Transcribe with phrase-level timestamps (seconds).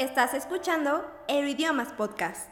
[0.00, 2.48] Estás escuchando Euroidiomas Podcast.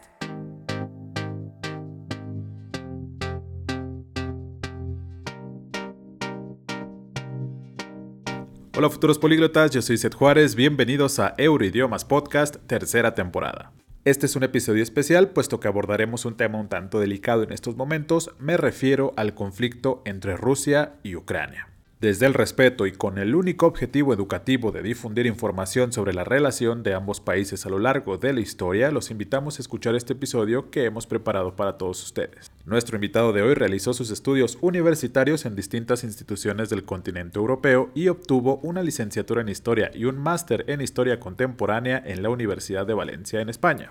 [8.76, 13.72] Hola futuros políglotas, yo soy Seth Juárez, bienvenidos a Euroidiomas Podcast, tercera temporada.
[14.04, 17.76] Este es un episodio especial puesto que abordaremos un tema un tanto delicado en estos
[17.76, 21.77] momentos, me refiero al conflicto entre Rusia y Ucrania.
[22.00, 26.84] Desde el respeto y con el único objetivo educativo de difundir información sobre la relación
[26.84, 30.70] de ambos países a lo largo de la historia, los invitamos a escuchar este episodio
[30.70, 32.52] que hemos preparado para todos ustedes.
[32.64, 38.06] Nuestro invitado de hoy realizó sus estudios universitarios en distintas instituciones del continente europeo y
[38.06, 42.94] obtuvo una licenciatura en Historia y un máster en Historia Contemporánea en la Universidad de
[42.94, 43.90] Valencia en España.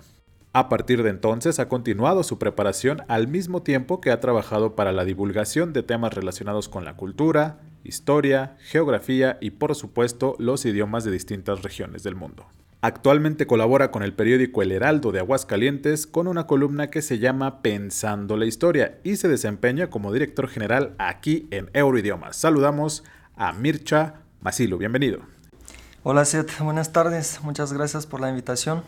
[0.54, 4.92] A partir de entonces ha continuado su preparación al mismo tiempo que ha trabajado para
[4.92, 11.04] la divulgación de temas relacionados con la cultura, historia, geografía y por supuesto los idiomas
[11.04, 12.46] de distintas regiones del mundo.
[12.80, 17.60] Actualmente colabora con el periódico El Heraldo de Aguascalientes con una columna que se llama
[17.60, 22.36] Pensando la Historia y se desempeña como director general aquí en Euroidiomas.
[22.36, 23.02] Saludamos
[23.34, 25.20] a Mircha Masilo, bienvenido.
[26.04, 28.84] Hola Seth, buenas tardes, muchas gracias por la invitación.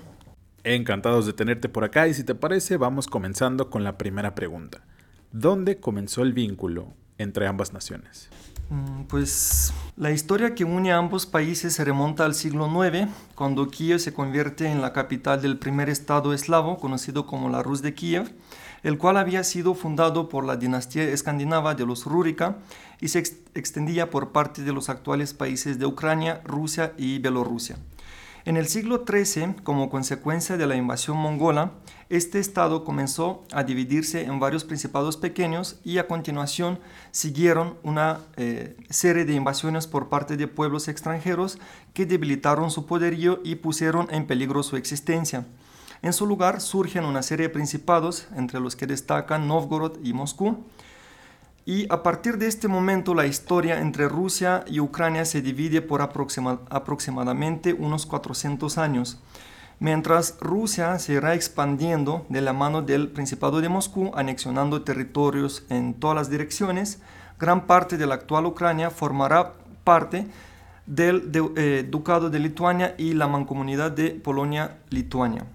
[0.63, 4.83] Encantados de tenerte por acá y si te parece vamos comenzando con la primera pregunta.
[5.33, 8.31] ¿Dónde comenzó el vínculo entre ambas naciones?
[8.71, 13.69] Mm, pues la historia que une a ambos países se remonta al siglo IX, cuando
[13.69, 17.95] Kiev se convierte en la capital del primer estado eslavo, conocido como la Rus de
[17.95, 18.33] Kiev,
[18.85, 22.59] el cual había sido fundado por la dinastía escandinava de los Rúrica
[23.01, 23.19] y se
[23.55, 27.77] extendía por parte de los actuales países de Ucrania, Rusia y Bielorrusia.
[28.47, 31.73] En el siglo XIII, como consecuencia de la invasión mongola,
[32.09, 36.79] este estado comenzó a dividirse en varios principados pequeños y a continuación
[37.11, 41.59] siguieron una eh, serie de invasiones por parte de pueblos extranjeros
[41.93, 45.47] que debilitaron su poderío y pusieron en peligro su existencia.
[46.01, 50.65] En su lugar surgen una serie de principados, entre los que destacan Novgorod y Moscú,
[51.71, 56.03] y a partir de este momento la historia entre Rusia y Ucrania se divide por
[56.03, 59.21] aproximadamente unos 400 años.
[59.79, 65.95] Mientras Rusia se irá expandiendo de la mano del Principado de Moscú, anexionando territorios en
[65.95, 67.03] todas las direcciones,
[67.39, 69.53] gran parte de la actual Ucrania formará
[69.85, 70.27] parte
[70.87, 75.47] del eh, Ducado de Lituania y la mancomunidad de Polonia-Lituania.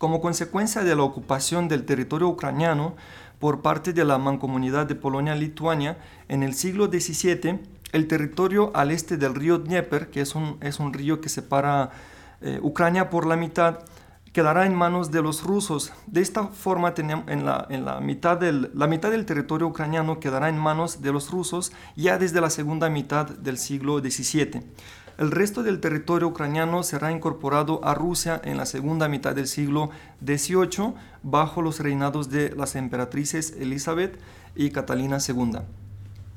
[0.00, 2.96] Como consecuencia de la ocupación del territorio ucraniano,
[3.38, 7.60] por parte de la mancomunidad de Polonia-Lituania en el siglo XVII,
[7.92, 11.90] el territorio al este del río Dnieper, que es un, es un río que separa
[12.40, 13.80] eh, Ucrania por la mitad,
[14.32, 15.92] quedará en manos de los rusos.
[16.06, 20.48] De esta forma, en, la, en la, mitad del, la mitad del territorio ucraniano quedará
[20.48, 24.62] en manos de los rusos ya desde la segunda mitad del siglo XVII.
[25.20, 29.90] El resto del territorio ucraniano será incorporado a Rusia en la segunda mitad del siglo
[30.24, 34.18] XVIII bajo los reinados de las emperatrices Elizabeth
[34.56, 35.58] y Catalina II.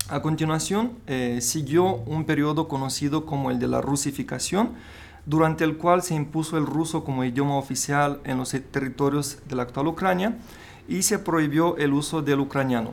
[0.09, 4.71] A continuación, eh, siguió un periodo conocido como el de la rusificación,
[5.25, 9.63] durante el cual se impuso el ruso como idioma oficial en los territorios de la
[9.63, 10.35] actual Ucrania
[10.89, 12.91] y se prohibió el uso del ucraniano.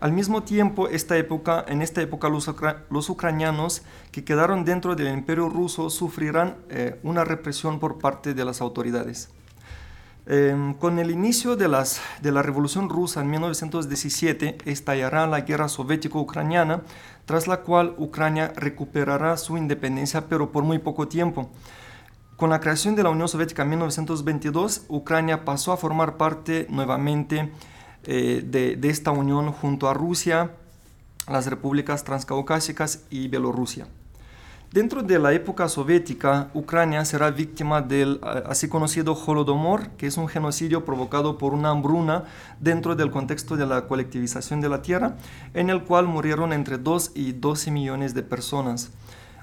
[0.00, 3.82] Al mismo tiempo, esta época, en esta época los, ucranianos
[4.12, 9.30] que quedaron dentro del imperio ruso sufrirán eh, una represión por parte de las autoridades.
[10.26, 15.68] Em, con el inicio de, las, de la Revolución Rusa en 1917 estallará la guerra
[15.68, 16.82] soviético-ucraniana,
[17.26, 21.50] tras la cual Ucrania recuperará su independencia, pero por muy poco tiempo.
[22.36, 27.52] Con la creación de la Unión Soviética en 1922, Ucrania pasó a formar parte nuevamente
[28.06, 30.50] eh, de, de, esta unión junto a Rusia,
[31.28, 33.86] las repúblicas transcaucásicas y Bielorrusia.
[34.74, 40.26] Dentro de la época soviética, Ucrania será víctima del así conocido Holodomor, que es un
[40.26, 42.24] genocidio provocado por una hambruna
[42.58, 45.14] dentro del contexto de la colectivización de la tierra,
[45.54, 48.90] en el cual murieron entre 2 y 12 millones de personas.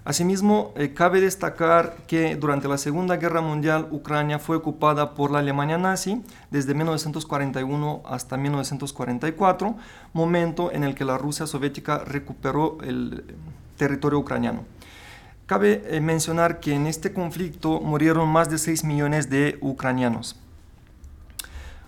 [0.04, 5.40] Asimismo, eh, cabe destacar que durante la Segunda Guerra Mundial Ucrania fue ocupada por la
[5.40, 9.76] Alemania nazi desde 1941 hasta 1944,
[10.14, 13.24] momento en el que la Rusia soviética recuperó el
[13.78, 14.64] territorio ucraniano.
[15.46, 20.36] Cabe eh, mencionar que en este conflicto murieron más de 6 millones de ucranianos.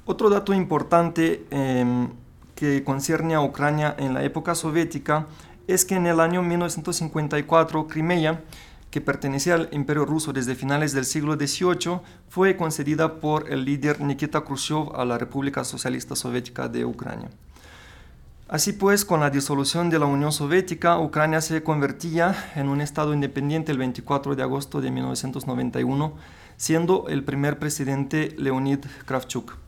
[0.05, 2.09] Otro dato importante em,
[2.55, 5.27] que concierne a Ucrania en la época soviética
[5.67, 8.41] es que en el año 1954 Crimea,
[8.91, 11.99] que pertenecía al Imperio ruso desde finales del siglo XVIII,
[12.29, 17.29] fue concedida por el líder Nikita Khrushchev a la República Socialista Soviética de Ucrania.
[18.47, 23.13] Así pues, con la disolución de la Unión Soviética, Ucrania se convertía en un Estado
[23.13, 26.13] independiente el 24 de agosto de 1991,
[26.57, 29.62] siendo el primer presidente Leonid Kravchuk.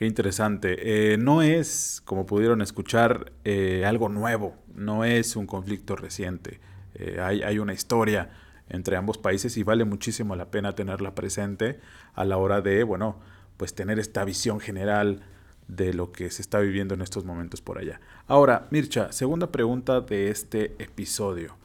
[0.00, 1.12] Qué interesante.
[1.12, 6.58] Eh, no es, como pudieron escuchar, eh, algo nuevo, no es un conflicto reciente.
[6.94, 8.30] Eh, hay, hay, una historia
[8.70, 11.80] entre ambos países y vale muchísimo la pena tenerla presente
[12.14, 13.20] a la hora de, bueno,
[13.58, 15.20] pues tener esta visión general
[15.68, 18.00] de lo que se está viviendo en estos momentos por allá.
[18.26, 21.56] Ahora, Mircha, segunda pregunta de este episodio.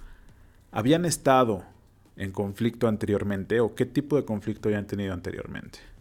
[0.74, 1.64] ¿Habían estado
[2.18, 5.95] en conflicto anteriormente o qué tipo de conflicto habían tenido anteriormente?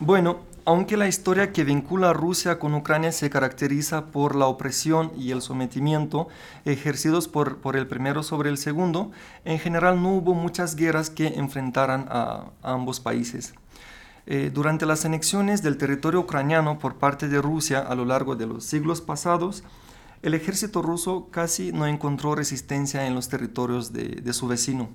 [0.00, 5.10] Bueno, aunque la historia que vincula a Rusia con Ucrania se caracteriza por la opresión
[5.16, 6.28] y el sometimiento
[6.66, 9.10] ejercidos por, por el primero sobre el segundo,
[9.46, 13.54] en general no hubo muchas guerras que enfrentaran a, ambos países.
[14.26, 18.46] Eh, durante las anexiones del territorio ucraniano por parte de Rusia a lo largo de
[18.46, 19.64] los siglos pasados,
[20.20, 24.90] el ejército ruso casi no encontró resistencia en los territorios de, su vecino.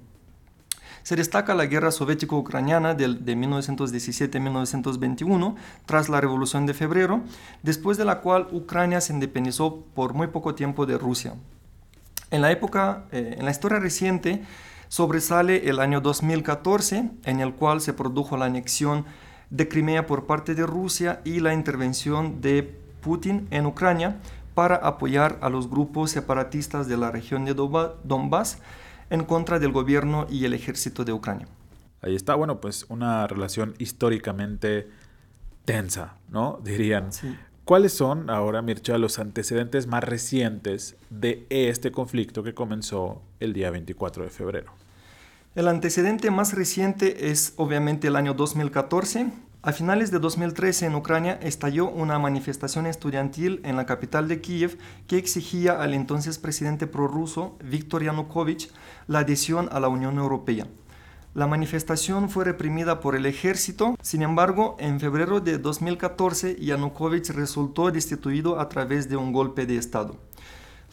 [1.04, 5.56] Se destaca la guerra soviético-ucraniana de, de 1917-1921
[5.86, 7.22] tras la Revolución de Febrero,
[7.62, 11.36] después de la cual Ucrania se independizó por muy poco tiempo de Rusia.
[12.32, 14.44] En la época, eh, en la historia reciente,
[14.88, 19.06] sobresale el año 2014, en el cual se produjo la anexión
[19.50, 22.64] de Crimea por parte de Rusia y la intervención de
[23.02, 24.18] Putin en Ucrania
[24.56, 28.58] para apoyar a los grupos separatistas de la región de Donbass
[29.14, 31.48] en contra del gobierno y el ejército de Ucrania.
[32.02, 34.88] Ahí está, bueno, pues una relación históricamente
[35.66, 36.60] tensa, ¿no?
[36.64, 37.12] Dirían.
[37.64, 43.70] ¿Cuáles son ahora, Mircha, los antecedentes más recientes de este conflicto que comenzó el día
[43.70, 44.74] 24 de febrero?
[45.54, 49.32] El antecedente más reciente es obviamente el año 2014.
[49.66, 54.78] A finales de 2013 en Ucrania estalló una manifestación estudiantil en la capital de Kiev
[55.08, 58.74] que exigía al entonces presidente prorruso Viktor Yanukovych
[59.08, 60.68] la adhesión a la Unión Europea.
[61.34, 67.90] La manifestación fue reprimida por el ejército, sin embargo, en febrero de 2014 Yanukovych resultó
[67.90, 70.18] destituido a través de un golpe de Estado.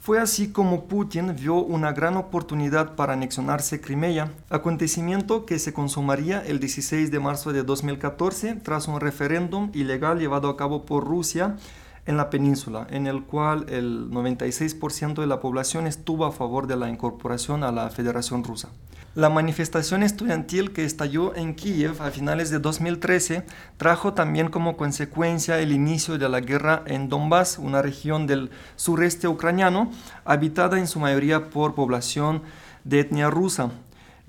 [0.03, 6.41] Fue así como Putin vio una gran oportunidad para anexionarse Crimea, acontecimiento que se consumaría
[6.41, 11.59] el 16 de marzo de 2014 tras un referéndum ilegal llevado a cabo por Rusia
[12.07, 16.77] en la península, en el cual el 96% de la población estuvo a favor de
[16.77, 18.71] la incorporación a la Federación Rusa.
[19.17, 23.45] La manifestación estudiantil que estalló en Kiev a finales de 2013
[23.77, 29.27] trajo también como consecuencia el inicio de la guerra en Donbass, una región del sureste
[29.27, 29.91] ucraniano,
[30.25, 32.43] habitada en su mayoría por población
[32.85, 33.73] de etnia rusa.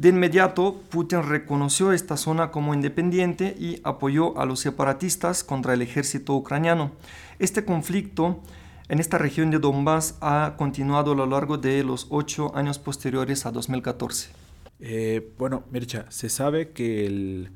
[0.01, 5.83] De inmediato, Putin reconoció esta zona como independiente y apoyó a los separatistas contra el
[5.83, 6.94] ejército ucraniano.
[7.38, 8.42] Este conflicto
[8.89, 13.45] en esta región de Donbass ha continuado a lo largo de los ocho años posteriores
[13.45, 14.31] a 2014.
[14.80, 17.51] Eh, bueno, Mircha, se sabe que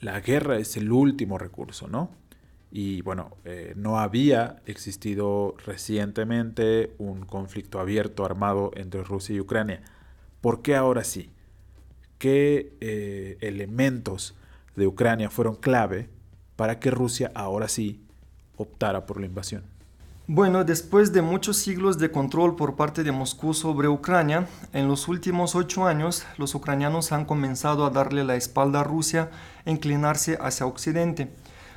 [0.00, 2.10] la guerra es el último recurso, ¿no?
[2.72, 9.82] Y bueno, eh, no había existido recientemente un conflicto abierto armado entre Rusia y Ucrania.
[10.40, 11.30] ¿Por qué ahora sí?
[12.20, 14.34] ¿Qué eh, elementos
[14.76, 16.10] de Ucrania fueron clave
[16.54, 18.04] para que Rusia ahora sí
[18.58, 19.62] optara por la invasión?
[20.26, 25.08] Bueno, después de muchos siglos de control por parte de Moscú sobre Ucrania, en los
[25.08, 29.30] últimos ocho años los ucranianos han comenzado a darle la espalda a Rusia
[29.64, 31.30] e inclinarse hacia Occidente.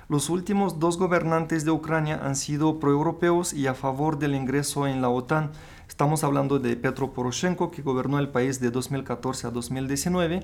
[0.09, 5.01] Los últimos dos gobernantes de Ucrania han sido proeuropeos y a favor del ingreso en
[5.01, 5.51] la OTAN.
[5.93, 10.39] Estamos hablando de Petro Poroshenko, que gobernó el país de 2014 a 2019,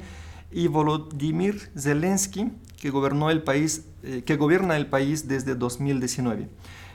[0.51, 6.49] y Volodymyr Zelensky, que, gobernó el país, eh, que gobierna el país desde 2019.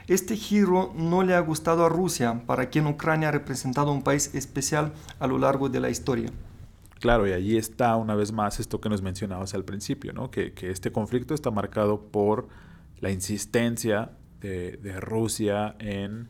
[0.07, 4.33] Este giro no le ha gustado a Rusia, para quien Ucrania ha representado un país
[4.33, 6.29] especial a lo largo de la historia.
[7.01, 10.31] Claro, y allí está una vez más esto que nos mencionabas al principio, ¿no?
[10.31, 12.47] que, este conflicto está marcado por
[13.01, 16.29] la insistencia de, Rusia en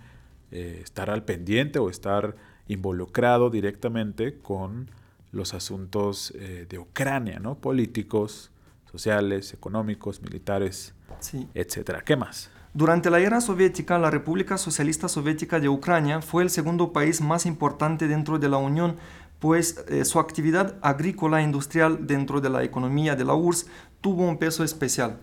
[0.51, 2.35] eh, estar al pendiente o estar
[2.67, 4.89] involucrado directamente con
[5.31, 7.55] los asuntos eh, de Ucrania, ¿no?
[7.55, 8.51] políticos,
[8.91, 11.47] sociales, económicos, militares, sí.
[11.53, 12.01] etcétera.
[12.01, 12.49] ¿Qué más?
[12.73, 17.45] Durante la era soviética, la República Socialista Soviética de Ucrania fue el segundo país más
[17.45, 18.97] importante dentro de la Unión,
[19.39, 23.67] pues eh, su actividad agrícola e industrial dentro de la economía de la URSS
[24.01, 25.19] tuvo un peso especial.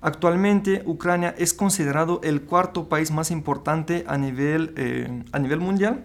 [0.00, 6.04] Actualmente, Ucrania es considerado el cuarto país más importante a nivel, eh, a nivel mundial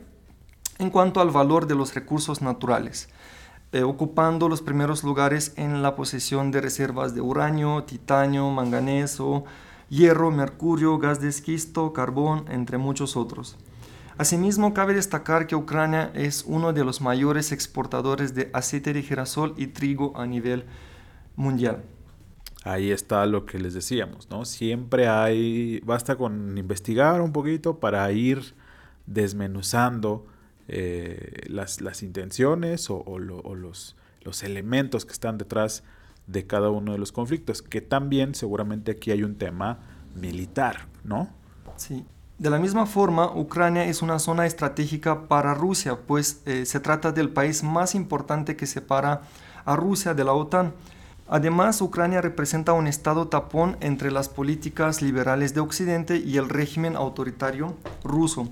[0.79, 3.09] en cuanto al valor de los recursos naturales,
[3.71, 9.43] eh, ocupando los primeros lugares en la posesión de reservas de uranio, titanio, manganeso,
[9.89, 13.57] hierro, mercurio, gas de esquisto, carbón, entre muchos otros.
[14.17, 19.53] Asimismo, cabe destacar que Ucrania es uno de los mayores exportadores de aceite de girasol
[19.57, 20.65] y trigo a nivel
[21.35, 21.83] mundial.
[22.63, 24.45] Ahí está lo que les decíamos, ¿no?
[24.45, 28.53] Siempre hay, basta con investigar un poquito para ir
[29.07, 30.27] desmenuzando
[30.67, 35.83] eh, las, las, intenciones o, los, los, elementos que están detrás
[36.27, 39.79] de cada uno de los conflictos, que también seguramente aquí hay un tema
[40.15, 41.29] militar, ¿no?
[41.77, 42.05] Sí.
[42.37, 47.11] De la misma forma, Ucrania es una zona estratégica para Rusia, pues eh, se trata
[47.11, 49.21] del país más importante que separa
[49.65, 50.73] a Rusia de la OTAN.
[51.33, 56.97] Además, Ucrania representa un estado tapón entre las políticas liberales de Occidente y el régimen
[56.97, 58.49] autoritario ruso.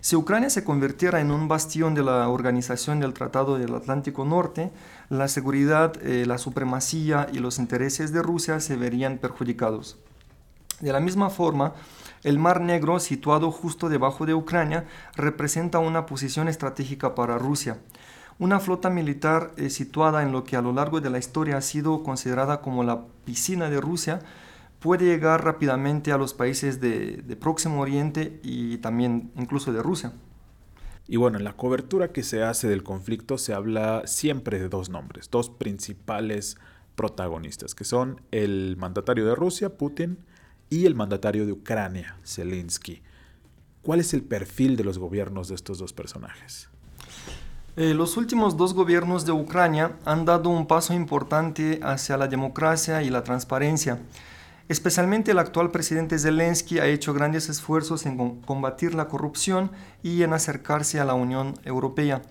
[0.00, 4.72] Si Ucrania se convirtiera en un bastión de la Organización del Tratado del Atlántico Norte,
[5.10, 9.98] la seguridad, eh, la supremacía y los intereses de Rusia se verían perjudicados.
[10.80, 11.74] De la misma forma,
[12.22, 17.76] el Mar Negro, situado justo debajo de Ucrania, representa una posición estratégica para Rusia.
[18.38, 21.62] Una flota militar eh, situada en lo que a lo largo de la historia ha
[21.62, 24.20] sido considerada como la piscina de Rusia,
[24.78, 30.12] puede llegar rápidamente a los países de, Próximo Oriente y también incluso de Rusia.
[31.08, 34.90] Y bueno, en la cobertura que se hace del conflicto se habla siempre de dos
[34.90, 36.58] nombres, dos principales
[36.94, 40.18] protagonistas, que son el mandatario de Rusia, Putin,
[40.68, 43.02] y el mandatario de Ucrania, Zelensky.
[43.82, 46.68] ¿Cuál es el perfil de los gobiernos de estos dos personajes?
[47.78, 53.02] Eh, los últimos dos gobiernos de Ucrania han dado un paso importante hacia la democracia
[53.02, 53.98] y la transparencia.
[54.70, 59.70] Especialmente el actual presidente Zelensky ha hecho grandes esfuerzos en combatir la corrupción
[60.02, 62.22] y en acercarse a la Unión Europea.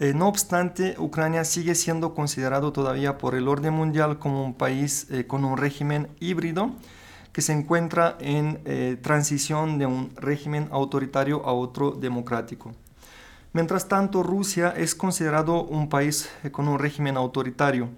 [0.00, 5.06] Eh, no obstante, Ucrania sigue siendo considerado todavía por el orden mundial como un país
[5.10, 6.70] eh, con un régimen híbrido
[7.34, 8.58] que se encuentra en
[9.02, 12.72] transición de un régimen autoritario a otro democrático.
[13.58, 17.88] Mientras tanto, Rusia es considerado un país con un régimen autoritario.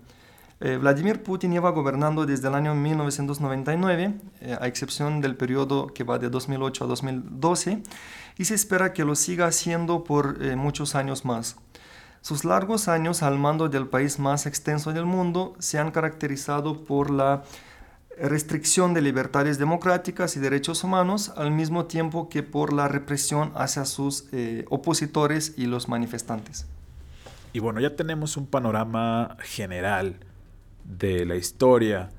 [0.59, 6.03] Eh, Vladimir Putin lleva gobernando desde el año 1999, eh, a excepción del periodo que
[6.03, 7.83] va de 2008 a 2012,
[8.39, 11.57] y se espera que lo siga haciendo por eh, muchos años más.
[12.23, 17.11] Sus largos años al mando del país más extenso del mundo se han caracterizado por
[17.11, 17.43] la
[18.23, 23.85] restricción de libertades democráticas y derechos humanos, al mismo tiempo que por la represión hacia
[23.85, 24.27] sus
[24.69, 26.67] opositores y los manifestantes.
[27.53, 30.17] Y bueno, ya tenemos un panorama general
[30.85, 32.11] de la historia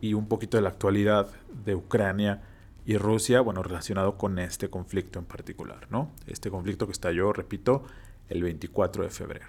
[0.00, 1.28] y un poquito de la actualidad
[1.64, 2.42] de Ucrania
[2.84, 6.10] y Rusia, bueno, relacionado con este conflicto en particular, ¿no?
[6.26, 7.84] Este conflicto que estalló, repito,
[8.28, 9.46] el 24 de febrero.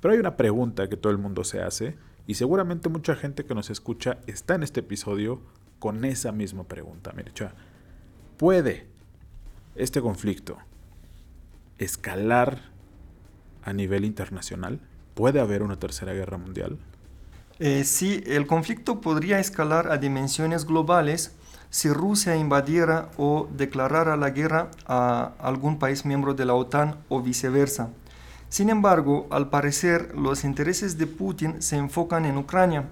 [0.00, 3.54] Pero hay una pregunta que todo el mundo se hace y seguramente mucha gente que
[3.54, 5.40] nos escucha está en este episodio
[5.78, 7.12] con esa misma pregunta.
[7.14, 7.32] Mire,
[8.36, 8.86] ¿puede
[9.74, 10.58] este conflicto
[11.78, 12.60] escalar
[13.62, 14.80] a nivel internacional?
[15.14, 16.78] ¿Puede haber una tercera guerra mundial?
[17.58, 21.36] Eh, sí, el conflicto podría escalar a dimensiones globales
[21.70, 27.20] si Rusia invadiera o declarara la guerra a algún país miembro de la OTAN o
[27.20, 27.90] viceversa.
[28.48, 32.88] Sin embargo, al parecer, los intereses de Putin se enfocan en Ucrania.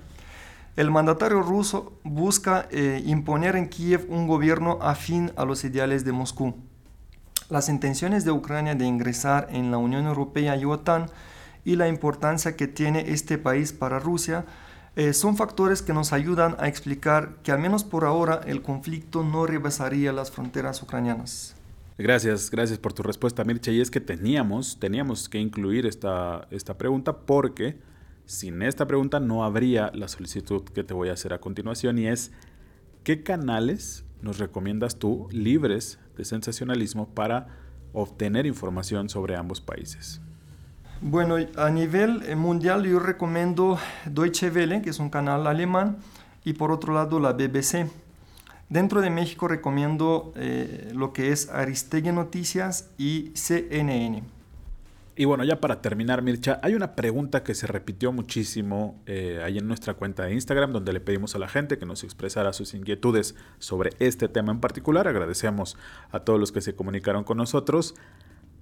[0.75, 6.13] El mandatario ruso busca eh, imponer en Kiev un gobierno afín a los ideales de
[6.13, 6.55] Moscú.
[7.51, 11.11] Las intenciones de Ucrania de ingresar en la Unión Europea y OTAN
[11.65, 14.47] y la importancia que tiene este país para Rusia
[14.97, 19.23] eh, son factores que nos ayudan a explicar que al menos por ahora el conflicto
[19.23, 21.55] no rebasaría las fronteras ucranianas.
[21.99, 23.71] Gracias, gracias por tu respuesta, Mircha.
[23.71, 27.79] Y es que teníamos, teníamos que incluir esta, esta pregunta porque
[28.25, 32.07] sin esta pregunta no habría la solicitud que te voy a hacer a continuación y
[32.07, 32.33] es,
[33.05, 37.49] ¿qué canales nos recomiendas tú libres de sensacionalismo para
[37.93, 40.21] obtener información sobre ambos países?
[41.01, 45.99] Bueno, a nivel eh, mundial yo recomiendo Deutsche Welle, que es un canal alemán,
[46.45, 47.91] y por otro lado la BBC.
[48.73, 54.23] Dentro de México recomiendo eh, lo que es Aristegui Noticias y CNN.
[55.15, 59.59] Y bueno, ya para terminar, Mircha, hay una pregunta que se repitió muchísimo eh, ahí
[59.59, 62.73] en nuestra cuenta de Instagram, donde le pedimos a la gente que nos expresara sus
[62.73, 65.07] inquietudes sobre este tema en particular.
[65.07, 65.77] Agradecemos
[66.11, 67.95] a todos los que se comunicaron con nosotros.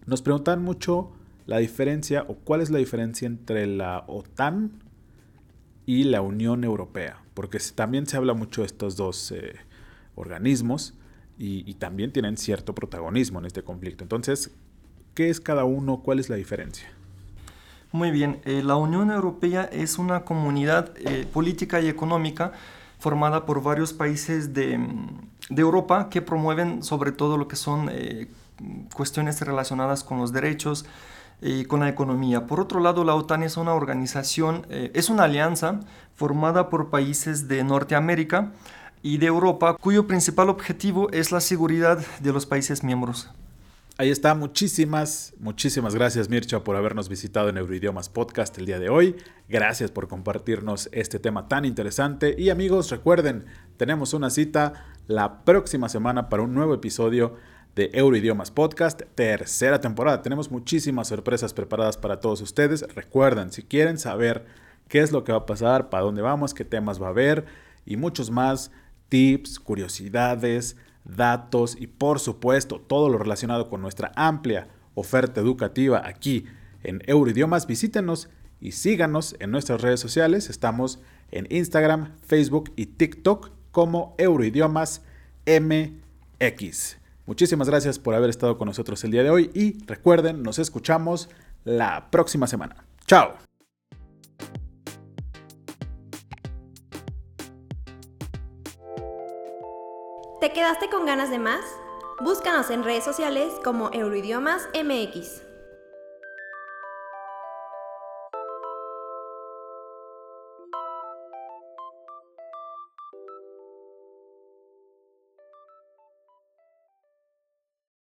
[0.07, 1.13] Nos preguntan mucho
[1.47, 4.73] la diferencia o cuál es la diferencia entre la OTAN
[5.87, 9.70] y la Unión Europea, porque también se habla mucho de estos dos eh,
[10.15, 10.95] organismos
[11.43, 14.05] y, también tienen cierto protagonismo en este conflicto.
[14.05, 14.51] Entonces,
[15.15, 16.03] ¿qué es cada uno?
[16.03, 16.87] ¿Cuál es la diferencia?
[17.93, 22.53] Muy bien, eh, la Unión Europea es una comunidad eh, política y económica
[22.99, 24.79] formada por varios países de,
[25.49, 28.29] Europa que promueven sobre todo lo que son eh,
[28.95, 30.85] cuestiones relacionadas con los derechos
[31.41, 32.47] y con la economía.
[32.47, 35.81] Por otro lado, la OTAN es una organización, es una alianza
[36.15, 38.53] formada por países de Norteamérica
[39.03, 43.31] y de Europa, cuyo principal objetivo es la seguridad de los países miembros.
[43.97, 48.89] Ahí está, muchísimas, muchísimas gracias Mircha por habernos visitado en Euroidiomas Podcast el día de
[48.89, 49.17] hoy.
[49.47, 52.35] Gracias por compartirnos este tema tan interesante.
[52.39, 53.45] Y amigos, recuerden,
[53.77, 57.37] tenemos una cita la próxima semana para un nuevo episodio
[57.75, 60.23] de Euroidiomas Podcast, tercera temporada.
[60.23, 62.83] Tenemos muchísimas sorpresas preparadas para todos ustedes.
[62.95, 64.47] Recuerden, si quieren saber
[64.89, 67.45] qué es lo que va a pasar, para dónde vamos, qué temas va a haber
[67.85, 68.71] y muchos más
[69.11, 76.47] tips, curiosidades, datos y por supuesto todo lo relacionado con nuestra amplia oferta educativa aquí
[76.83, 80.49] en Euroidiomas, visítenos y síganos en nuestras redes sociales.
[80.49, 81.01] Estamos
[81.31, 85.03] en Instagram, Facebook y TikTok como Euroidiomas
[85.47, 86.97] MX.
[87.27, 91.29] Muchísimas gracias por haber estado con nosotros el día de hoy y recuerden, nos escuchamos
[91.65, 92.85] la próxima semana.
[93.07, 93.50] Chao.
[100.51, 101.61] ¿Te quedaste con ganas de más?
[102.19, 105.50] Búscanos en redes sociales como Euroidiomas MX.